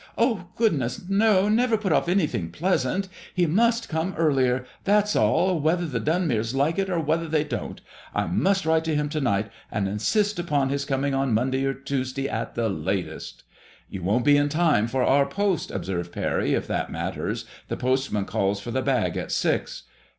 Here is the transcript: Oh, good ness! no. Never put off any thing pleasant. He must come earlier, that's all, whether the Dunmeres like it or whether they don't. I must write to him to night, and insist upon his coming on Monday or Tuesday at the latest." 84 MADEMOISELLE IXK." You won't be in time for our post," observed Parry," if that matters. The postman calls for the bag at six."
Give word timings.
Oh, 0.17 0.47
good 0.55 0.73
ness! 0.73 0.99
no. 1.09 1.47
Never 1.47 1.77
put 1.77 1.91
off 1.91 2.09
any 2.09 2.25
thing 2.25 2.49
pleasant. 2.49 3.07
He 3.35 3.45
must 3.45 3.87
come 3.87 4.15
earlier, 4.17 4.65
that's 4.83 5.15
all, 5.15 5.59
whether 5.59 5.85
the 5.85 5.99
Dunmeres 5.99 6.55
like 6.55 6.79
it 6.79 6.89
or 6.89 6.99
whether 6.99 7.27
they 7.27 7.43
don't. 7.43 7.79
I 8.11 8.25
must 8.25 8.65
write 8.65 8.83
to 8.85 8.95
him 8.95 9.09
to 9.09 9.21
night, 9.21 9.51
and 9.71 9.87
insist 9.87 10.39
upon 10.39 10.69
his 10.69 10.85
coming 10.85 11.13
on 11.13 11.35
Monday 11.35 11.63
or 11.67 11.75
Tuesday 11.75 12.27
at 12.27 12.55
the 12.55 12.67
latest." 12.67 13.43
84 13.91 13.91
MADEMOISELLE 13.91 13.91
IXK." 13.91 13.91
You 13.93 14.01
won't 14.03 14.25
be 14.25 14.37
in 14.37 14.49
time 14.49 14.87
for 14.87 15.03
our 15.03 15.27
post," 15.27 15.69
observed 15.69 16.11
Parry," 16.11 16.53
if 16.55 16.65
that 16.65 16.91
matters. 16.91 17.45
The 17.67 17.77
postman 17.77 18.25
calls 18.25 18.59
for 18.59 18.71
the 18.71 18.81
bag 18.81 19.17
at 19.17 19.31
six." 19.31 19.83